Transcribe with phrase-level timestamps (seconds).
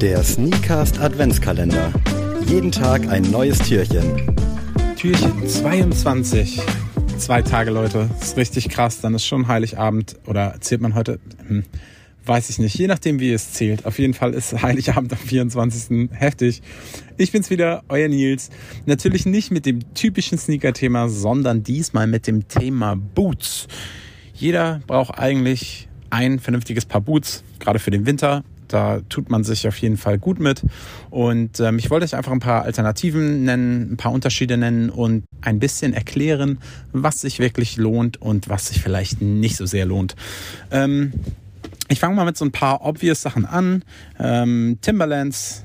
[0.00, 1.92] Der Sneakast Adventskalender.
[2.46, 4.36] Jeden Tag ein neues Türchen.
[4.96, 6.60] Türchen 22.
[7.18, 8.08] Zwei Tage, Leute.
[8.20, 9.00] Ist richtig krass.
[9.00, 10.14] Dann ist schon Heiligabend.
[10.26, 11.18] Oder zählt man heute?
[11.48, 11.64] Hm,
[12.24, 12.78] weiß ich nicht.
[12.78, 13.86] Je nachdem, wie es zählt.
[13.86, 16.10] Auf jeden Fall ist Heiligabend am 24.
[16.12, 16.62] heftig.
[17.16, 18.50] Ich bin's wieder, euer Nils.
[18.86, 23.66] Natürlich nicht mit dem typischen Sneaker-Thema, sondern diesmal mit dem Thema Boots.
[24.32, 28.44] Jeder braucht eigentlich ein vernünftiges Paar Boots, gerade für den Winter.
[28.68, 30.62] Da tut man sich auf jeden Fall gut mit.
[31.10, 35.24] Und ähm, ich wollte euch einfach ein paar Alternativen nennen, ein paar Unterschiede nennen und
[35.40, 36.58] ein bisschen erklären,
[36.92, 40.14] was sich wirklich lohnt und was sich vielleicht nicht so sehr lohnt.
[40.70, 41.12] Ähm,
[41.88, 43.82] ich fange mal mit so ein paar obvious Sachen an.
[44.18, 45.64] Ähm, Timberlands,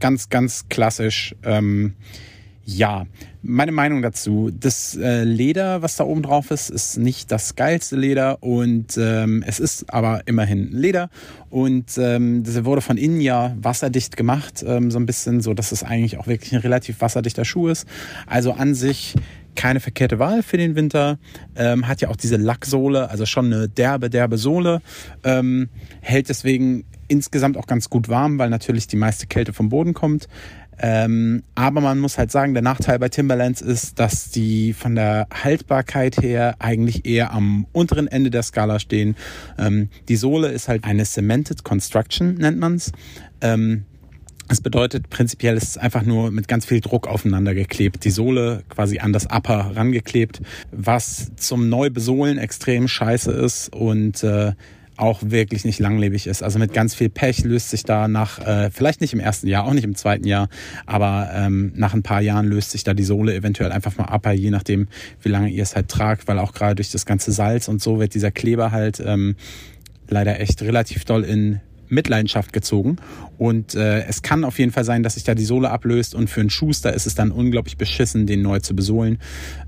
[0.00, 1.34] ganz, ganz klassisch.
[1.44, 1.94] Ähm,
[2.64, 3.04] ja,
[3.42, 4.50] meine Meinung dazu.
[4.52, 9.44] Das äh, Leder, was da oben drauf ist, ist nicht das geilste Leder und ähm,
[9.46, 11.10] es ist aber immerhin Leder
[11.50, 15.72] und ähm, das wurde von innen ja wasserdicht gemacht, ähm, so ein bisschen, so dass
[15.72, 17.86] es eigentlich auch wirklich ein relativ wasserdichter Schuh ist.
[18.26, 19.14] Also an sich
[19.54, 21.18] keine verkehrte Wahl für den Winter.
[21.56, 24.82] Ähm, hat ja auch diese Lacksohle, also schon eine derbe, derbe Sohle.
[25.22, 25.68] Ähm,
[26.00, 30.28] hält deswegen insgesamt auch ganz gut warm, weil natürlich die meiste Kälte vom Boden kommt.
[30.78, 35.26] Ähm, aber man muss halt sagen, der Nachteil bei Timberlands ist, dass die von der
[35.32, 39.16] Haltbarkeit her eigentlich eher am unteren Ende der Skala stehen.
[39.58, 42.92] Ähm, die Sohle ist halt eine Cemented Construction, nennt man's.
[43.40, 43.84] Ähm,
[44.48, 48.04] das bedeutet, prinzipiell ist es einfach nur mit ganz viel Druck aufeinander geklebt.
[48.04, 54.52] Die Sohle quasi an das Upper rangeklebt, was zum Neubesohlen extrem scheiße ist und äh,
[54.96, 56.42] auch wirklich nicht langlebig ist.
[56.42, 59.64] Also mit ganz viel Pech löst sich da nach, äh, vielleicht nicht im ersten Jahr,
[59.64, 60.48] auch nicht im zweiten Jahr,
[60.86, 64.26] aber ähm, nach ein paar Jahren löst sich da die Sohle eventuell einfach mal ab,
[64.32, 64.88] je nachdem,
[65.22, 67.98] wie lange ihr es halt tragt, weil auch gerade durch das ganze Salz und so
[67.98, 69.36] wird dieser Kleber halt ähm,
[70.08, 72.96] leider echt relativ doll in Mitleidenschaft gezogen.
[73.38, 76.30] Und äh, es kann auf jeden Fall sein, dass sich da die Sohle ablöst und
[76.30, 79.18] für einen Schuster ist es dann unglaublich beschissen, den neu zu besohlen.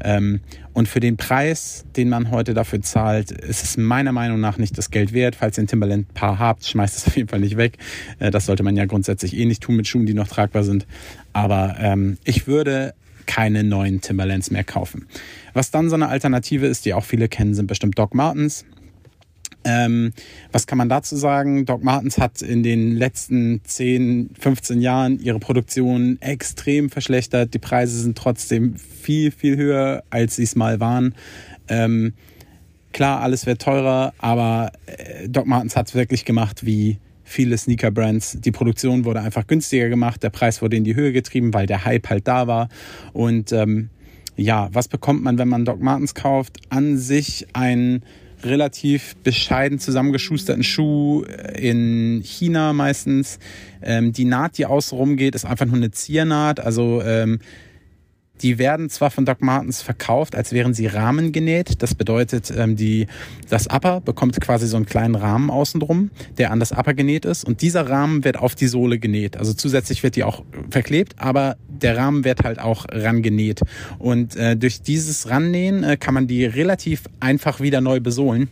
[0.03, 0.41] Ähm,
[0.73, 4.77] und für den Preis, den man heute dafür zahlt, ist es meiner Meinung nach nicht
[4.79, 5.37] das Geld wert.
[5.37, 7.79] Falls ihr ein Timberland-Paar habt, schmeißt es auf jeden Fall nicht weg.
[8.19, 10.87] Äh, das sollte man ja grundsätzlich eh nicht tun mit Schuhen, die noch tragbar sind.
[11.33, 12.95] Aber ähm, ich würde
[13.27, 15.07] keine neuen Timberlands mehr kaufen.
[15.53, 18.65] Was dann so eine Alternative ist, die auch viele kennen, sind bestimmt Doc Martens.
[19.69, 20.13] Ähm,
[20.53, 21.67] was kann man dazu sagen?
[21.67, 27.53] Doc Martens hat in den letzten 10, 15 Jahren ihre Produktion extrem verschlechtert.
[27.53, 31.17] Die Preise sind trotzdem viel, viel höher, als sie es mal waren.
[31.67, 32.13] Ähm,
[32.93, 38.39] klar, alles wird teurer, aber äh, Doc Martens hat es wirklich gemacht wie viele Sneaker-Brands.
[38.43, 41.85] Die Produktion wurde einfach günstiger gemacht, der Preis wurde in die Höhe getrieben, weil der
[41.85, 42.69] Hype halt da war.
[43.13, 43.91] Und ähm,
[44.37, 46.61] ja, was bekommt man, wenn man Doc Martens kauft?
[46.69, 48.05] An sich ein
[48.43, 51.25] relativ bescheiden zusammengeschusterten Schuh
[51.55, 53.39] in China meistens.
[53.83, 56.61] Ähm, die Naht, die außenrum geht, ist einfach nur eine Ziernaht.
[56.61, 57.39] Also ähm,
[58.43, 61.83] die werden zwar von Doc Martens verkauft, als wären sie Rahmen genäht.
[61.83, 63.07] Das bedeutet, ähm, die,
[63.49, 67.45] das Upper bekommt quasi so einen kleinen Rahmen außenrum, der an das Upper genäht ist.
[67.45, 69.37] Und dieser Rahmen wird auf die Sohle genäht.
[69.37, 73.61] Also zusätzlich wird die auch verklebt, aber der Rahmen wird halt auch rangenäht.
[73.99, 78.49] Und äh, durch dieses Rannähen äh, kann man die relativ einfach wieder neu besohlen.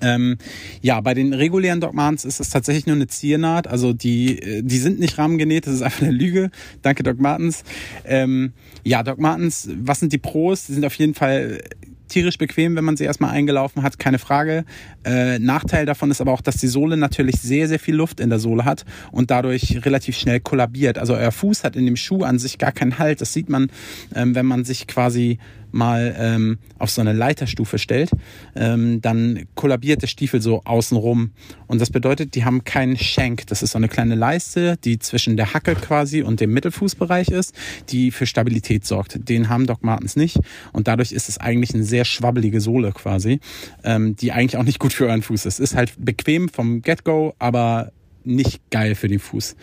[0.00, 0.38] Ähm,
[0.80, 3.66] ja, bei den regulären Doc Martens ist es tatsächlich nur eine Ziernaht.
[3.66, 6.50] Also die, äh, die sind nicht rahmengenäht, das ist einfach eine Lüge.
[6.82, 7.64] Danke Doc Martens.
[8.04, 8.52] Ähm,
[8.84, 10.66] ja, Doc Martens, was sind die Pros?
[10.66, 11.60] Die sind auf jeden Fall
[12.08, 14.64] tierisch bequem, wenn man sie erstmal eingelaufen hat, keine Frage.
[15.04, 18.30] Äh, Nachteil davon ist aber auch, dass die Sohle natürlich sehr, sehr viel Luft in
[18.30, 20.98] der Sohle hat und dadurch relativ schnell kollabiert.
[20.98, 23.20] Also euer Fuß hat in dem Schuh an sich gar keinen Halt.
[23.20, 23.70] Das sieht man,
[24.14, 25.38] ähm, wenn man sich quasi
[25.70, 28.10] mal ähm, auf so eine Leiterstufe stellt,
[28.56, 31.32] ähm, dann kollabiert der Stiefel so außenrum.
[31.66, 33.46] Und das bedeutet, die haben keinen Shank.
[33.46, 37.54] Das ist so eine kleine Leiste, die zwischen der Hacke quasi und dem Mittelfußbereich ist,
[37.90, 39.28] die für Stabilität sorgt.
[39.28, 40.38] Den haben Doc Martens nicht.
[40.72, 43.40] Und dadurch ist es eigentlich eine sehr schwabbelige Sohle quasi,
[43.84, 45.60] ähm, die eigentlich auch nicht gut für euren Fuß ist.
[45.60, 47.92] Ist halt bequem vom Get-Go, aber
[48.24, 49.56] nicht geil für den Fuß.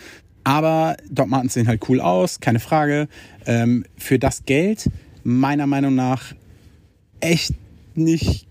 [0.44, 3.07] Aber Doc Martens sehen halt cool aus, keine Frage.
[3.48, 4.90] Ähm, für das Geld
[5.25, 6.33] meiner Meinung nach
[7.19, 7.54] echt
[7.95, 8.45] nicht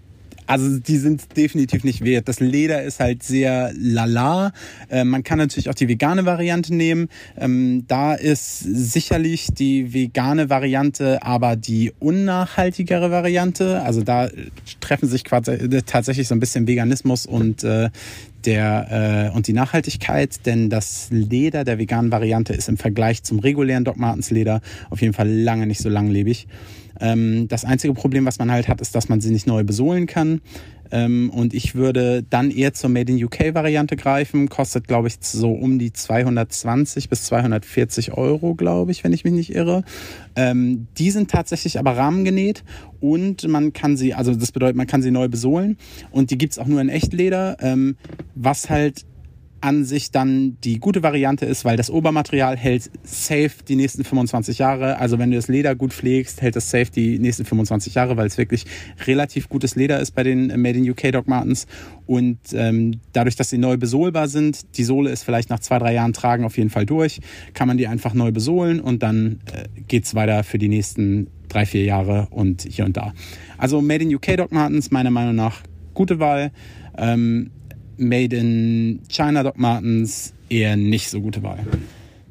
[0.47, 2.29] also die sind definitiv nicht wert.
[2.29, 4.53] Das Leder ist halt sehr lala.
[4.91, 7.09] Äh, man kann natürlich auch die vegane Variante nehmen.
[7.39, 13.81] Ähm, da ist sicherlich die vegane Variante aber die unnachhaltigere Variante.
[13.83, 14.29] Also da
[14.81, 17.89] treffen sich quasi äh, tatsächlich so ein bisschen Veganismus und äh,
[18.47, 23.39] der äh, und die Nachhaltigkeit, denn das Leder der veganen Variante ist im Vergleich zum
[23.39, 24.61] regulären Doc Martens Leder
[24.91, 26.47] auf jeden Fall lange nicht so langlebig.
[27.01, 30.07] Ähm, das einzige Problem, was man halt hat, ist, dass man sie nicht neu besohlen
[30.07, 30.41] kann.
[30.91, 34.49] Ähm, und ich würde dann eher zur Made in UK Variante greifen.
[34.49, 39.33] Kostet, glaube ich, so um die 220 bis 240 Euro, glaube ich, wenn ich mich
[39.33, 39.85] nicht irre.
[40.37, 42.65] Ähm, die sind tatsächlich aber rahmengenäht
[43.01, 45.77] und man kann sie, also das bedeutet, man kann sie neu besohlen
[46.11, 47.97] und die gibt's auch nur in Echtleder, ähm,
[48.35, 49.05] was halt
[49.65, 54.59] an sich dann die gute Variante ist, weil das Obermaterial hält safe die nächsten 25
[54.59, 54.99] Jahre.
[54.99, 58.27] Also wenn du das Leder gut pflegst, hält das safe die nächsten 25 Jahre, weil
[58.27, 58.67] es wirklich
[59.07, 61.67] relativ gutes Leder ist bei den Made in UK Dog Martens.
[62.05, 65.95] Und ähm, dadurch, dass sie neu besohlbar sind, die Sohle ist vielleicht nach zwei, drei
[65.95, 67.21] Jahren tragen auf jeden Fall durch,
[67.55, 71.65] kann man die einfach neu besohlen und dann äh, geht's weiter für die nächsten drei,
[71.65, 73.15] vier Jahre und hier und da.
[73.57, 75.63] Also Made in UK Dog Martens, meiner Meinung nach
[75.95, 76.53] gute Wahl.
[76.99, 77.51] Ähm,
[77.97, 81.61] Made in China Doc Martens eher nicht so gute Wahl.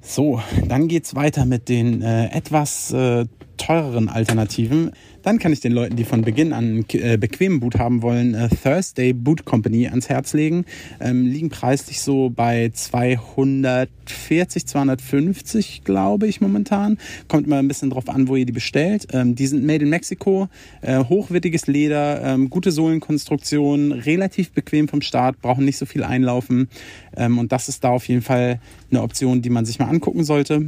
[0.01, 3.25] So, dann geht's weiter mit den äh, etwas äh,
[3.57, 4.91] teureren Alternativen.
[5.23, 8.49] Dann kann ich den Leuten, die von Beginn an äh, bequemen Boot haben wollen, äh,
[8.49, 10.65] Thursday Boot Company ans Herz legen.
[10.99, 16.97] Ähm, liegen preislich so bei 240, 250, glaube ich, momentan.
[17.29, 19.07] Kommt immer ein bisschen drauf an, wo ihr die bestellt.
[19.13, 20.49] Ähm, die sind made in Mexico,
[20.81, 26.67] äh, hochwertiges Leder, ähm, gute Sohlenkonstruktion, relativ bequem vom Start, brauchen nicht so viel einlaufen.
[27.15, 28.59] Ähm, und das ist da auf jeden Fall
[28.91, 30.65] eine Option, die man sich mal angucken sollte.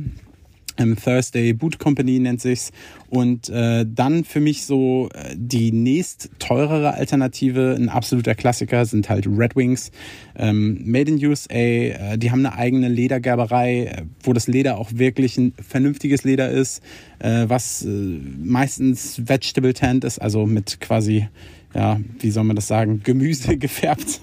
[0.77, 2.71] Ähm, Thursday Boot Company nennt sich's.
[3.09, 9.09] Und äh, dann für mich so äh, die nächst teurere Alternative, ein absoluter Klassiker, sind
[9.09, 9.91] halt Red Wings.
[10.35, 14.89] Ähm, Made in USA, äh, die haben eine eigene Ledergerberei, äh, wo das Leder auch
[14.93, 16.81] wirklich ein vernünftiges Leder ist,
[17.19, 21.27] äh, was äh, meistens Vegetable Tent ist, also mit quasi,
[21.73, 24.21] ja, wie soll man das sagen, Gemüse gefärbt.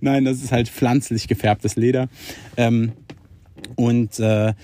[0.00, 2.08] Nein, das ist halt pflanzlich gefärbtes Leder.
[2.56, 2.92] Ähm,
[3.76, 4.54] und äh,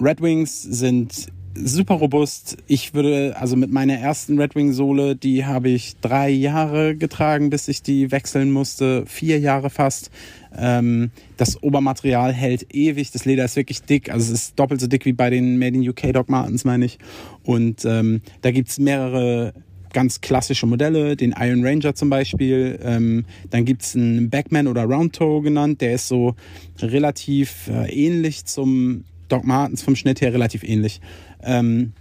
[0.00, 2.56] Red Wings sind super robust.
[2.66, 7.50] Ich würde, also mit meiner ersten Red Wing Sohle, die habe ich drei Jahre getragen,
[7.50, 9.04] bis ich die wechseln musste.
[9.06, 10.10] Vier Jahre fast.
[10.56, 13.10] Ähm, das Obermaterial hält ewig.
[13.12, 14.10] Das Leder ist wirklich dick.
[14.10, 16.84] Also es ist doppelt so dick wie bei den Made in UK Dog Martens, meine
[16.84, 16.98] ich.
[17.44, 19.54] Und ähm, da gibt's mehrere
[19.92, 22.78] ganz klassische Modelle, den Iron Ranger zum Beispiel.
[22.82, 26.34] Ähm, dann gibt's einen Backman oder Roundtoe genannt, der ist so
[26.80, 31.00] relativ äh, ähnlich zum Doc Martens vom Schnitt her relativ ähnlich.
[31.42, 31.92] Ähm,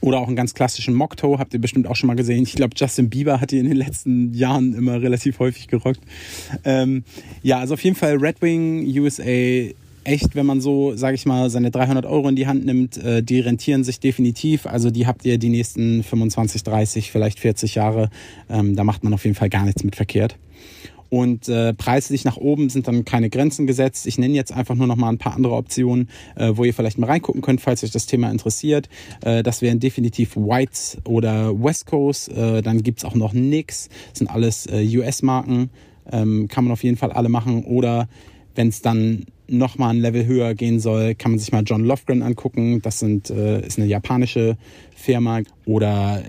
[0.00, 2.44] oder auch einen ganz klassischen Mocktoe, habt ihr bestimmt auch schon mal gesehen.
[2.44, 6.00] Ich glaube, Justin Bieber hat die in den letzten Jahren immer relativ häufig gerockt.
[6.64, 7.04] Ähm,
[7.42, 9.74] ja, also auf jeden Fall Red Wing USA
[10.04, 13.22] echt, wenn man so, sage ich mal, seine 300 Euro in die Hand nimmt, äh,
[13.22, 14.66] die rentieren sich definitiv.
[14.66, 18.10] Also die habt ihr die nächsten 25, 30, vielleicht 40 Jahre.
[18.48, 20.36] Ähm, da macht man auf jeden Fall gar nichts mit verkehrt.
[21.10, 24.06] Und äh, preislich nach oben sind dann keine Grenzen gesetzt.
[24.06, 26.98] Ich nenne jetzt einfach nur noch mal ein paar andere Optionen, äh, wo ihr vielleicht
[26.98, 28.88] mal reingucken könnt, falls euch das Thema interessiert.
[29.22, 32.28] Äh, das wären definitiv Whites oder West Coast.
[32.30, 33.88] Äh, dann gibt's auch noch Nix.
[34.10, 35.70] Das sind alles äh, US-Marken.
[36.12, 37.64] Ähm, kann man auf jeden Fall alle machen.
[37.64, 38.08] Oder
[38.54, 41.84] wenn es dann noch mal ein Level höher gehen soll, kann man sich mal John
[41.84, 42.80] Lofgren angucken.
[42.82, 44.56] Das sind, äh, ist eine japanische
[44.94, 45.40] Firma.
[45.66, 46.22] Oder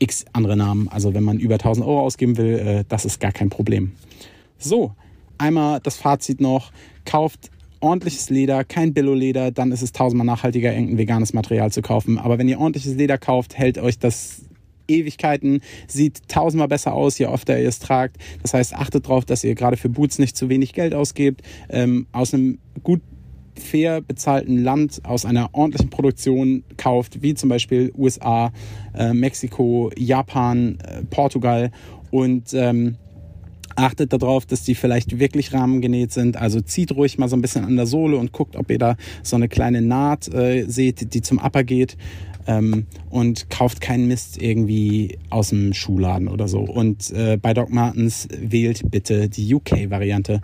[0.00, 0.88] x andere Namen.
[0.88, 3.92] Also wenn man über 1000 Euro ausgeben will, äh, das ist gar kein Problem.
[4.58, 4.92] So,
[5.38, 6.72] einmal das Fazit noch.
[7.04, 7.50] Kauft
[7.80, 12.18] ordentliches Leder, kein Billo-Leder, dann ist es tausendmal nachhaltiger, irgendein veganes Material zu kaufen.
[12.18, 14.42] Aber wenn ihr ordentliches Leder kauft, hält euch das
[14.86, 18.16] Ewigkeiten, sieht tausendmal besser aus, je öfter ihr es tragt.
[18.42, 21.42] Das heißt, achtet darauf, dass ihr gerade für Boots nicht zu wenig Geld ausgebt.
[21.68, 23.00] Ähm, aus einem gut
[23.58, 28.52] fair bezahlten Land aus einer ordentlichen Produktion kauft, wie zum Beispiel USA,
[28.94, 31.70] äh, Mexiko, Japan, äh, Portugal
[32.10, 32.96] und ähm,
[33.76, 36.36] achtet darauf, dass die vielleicht wirklich rahmengenäht sind.
[36.36, 38.96] Also zieht ruhig mal so ein bisschen an der Sohle und guckt, ob ihr da
[39.22, 41.96] so eine kleine Naht äh, seht, die zum Upper geht.
[42.46, 46.60] Ähm, und kauft keinen Mist irgendwie aus dem Schuhladen oder so.
[46.60, 50.40] Und äh, bei Doc Martens wählt bitte die UK-Variante.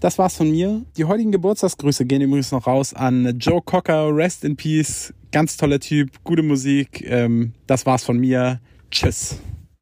[0.00, 0.82] Das war's von mir.
[0.96, 5.14] Die heutigen Geburtstagsgrüße gehen übrigens noch raus an Joe Cocker, Rest in Peace.
[5.32, 7.02] Ganz toller Typ, gute Musik.
[7.06, 8.60] Ähm, das war's von mir.
[8.90, 9.38] Tschüss.